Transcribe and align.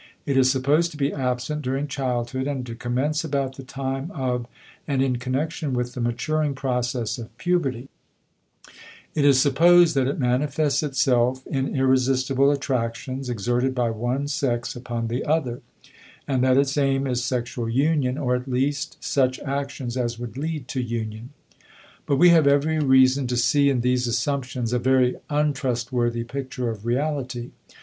It 0.25 0.35
is 0.35 0.51
supposed 0.51 0.89
to 0.89 0.97
be 0.97 1.13
absent 1.13 1.61
during 1.61 1.85
childhood 1.87 2.47
and 2.47 2.65
to 2.65 2.73
commence 2.73 3.23
about 3.23 3.55
the 3.55 3.61
time 3.63 4.09
of 4.15 4.47
and 4.87 4.99
in 4.99 5.17
connection 5.17 5.73
with 5.73 5.93
the 5.93 6.01
maturing 6.01 6.55
process 6.55 7.19
of 7.19 7.37
puberty; 7.37 7.87
it 9.13 9.25
is 9.25 9.39
supposed 9.39 9.93
that 9.95 10.07
it 10.07 10.17
manifests 10.17 10.81
itself 10.81 11.45
in 11.45 11.75
irresistible 11.75 12.49
attractions 12.49 13.29
exerted 13.29 13.75
by 13.75 13.91
one 13.91 14.27
sex 14.27 14.75
upon 14.75 15.07
the 15.07 15.23
other, 15.23 15.61
and 16.27 16.43
that 16.43 16.57
its 16.57 16.79
aim 16.79 17.05
is 17.05 17.23
sexual 17.23 17.69
union 17.69 18.17
or 18.17 18.35
at 18.35 18.47
least 18.47 18.97
such 19.01 19.39
actions 19.41 19.95
as 19.95 20.17
would 20.17 20.35
lead 20.35 20.67
to 20.69 20.81
union. 20.81 21.29
But 22.07 22.15
we 22.15 22.29
have 22.29 22.47
every 22.47 22.79
reason 22.79 23.27
to 23.27 23.37
see 23.37 23.69
in 23.69 23.81
these 23.81 24.07
assumptions 24.07 24.73
a 24.73 24.79
very 24.79 25.17
untrustworthy 25.29 26.23
picture 26.23 26.71
of 26.71 26.87
reality. 26.87 27.51